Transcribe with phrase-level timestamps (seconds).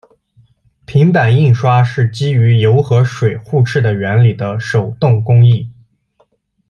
[0.87, 5.69] 平版印刷是基于油和水互斥的原理的手动工艺。